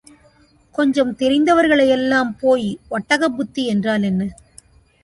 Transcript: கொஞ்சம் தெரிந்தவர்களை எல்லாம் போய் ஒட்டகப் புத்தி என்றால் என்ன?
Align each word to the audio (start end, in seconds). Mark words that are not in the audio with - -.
கொஞ்சம் 0.75 1.15
தெரிந்தவர்களை 1.15 1.87
எல்லாம் 1.89 2.37
போய் 2.39 2.67
ஒட்டகப் 2.91 3.35
புத்தி 3.35 3.65
என்றால் 3.65 4.03
என்ன? 4.03 4.31